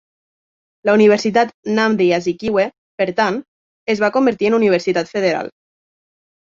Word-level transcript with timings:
La 0.87 0.95
Universitat 0.97 1.51
Nnamdi 1.73 2.07
Azikiwe, 2.17 2.67
per 3.03 3.09
tant, 3.21 3.39
es 3.97 4.05
va 4.07 4.13
convertir 4.19 4.53
en 4.53 4.61
universitat 4.63 5.15
federal. 5.17 5.57